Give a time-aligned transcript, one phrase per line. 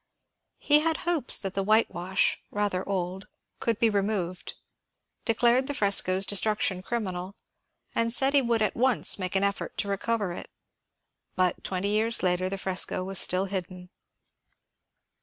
[0.57, 3.27] He had hopes that the whitewash (rather old)
[3.59, 4.55] could be removed,
[5.25, 7.35] declared the fresco's destruction criminal,
[7.93, 10.49] and said he would at once make an effort to recover it.
[11.35, 13.91] But twenty years later the fresco was stiU hidden.